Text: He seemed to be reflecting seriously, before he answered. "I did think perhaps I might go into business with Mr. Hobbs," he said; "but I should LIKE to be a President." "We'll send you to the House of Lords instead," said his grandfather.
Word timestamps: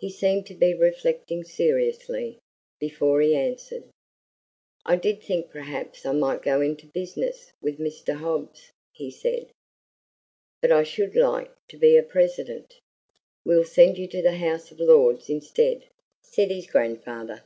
He 0.00 0.10
seemed 0.10 0.46
to 0.48 0.54
be 0.54 0.74
reflecting 0.74 1.44
seriously, 1.44 2.40
before 2.80 3.20
he 3.20 3.36
answered. 3.36 3.84
"I 4.84 4.96
did 4.96 5.22
think 5.22 5.48
perhaps 5.48 6.04
I 6.04 6.10
might 6.10 6.42
go 6.42 6.60
into 6.60 6.86
business 6.88 7.52
with 7.62 7.78
Mr. 7.78 8.14
Hobbs," 8.16 8.72
he 8.94 9.12
said; 9.12 9.52
"but 10.60 10.72
I 10.72 10.82
should 10.82 11.14
LIKE 11.14 11.52
to 11.68 11.76
be 11.76 11.96
a 11.96 12.02
President." 12.02 12.80
"We'll 13.44 13.62
send 13.62 13.96
you 13.96 14.08
to 14.08 14.20
the 14.20 14.38
House 14.38 14.72
of 14.72 14.80
Lords 14.80 15.30
instead," 15.30 15.84
said 16.24 16.50
his 16.50 16.66
grandfather. 16.66 17.44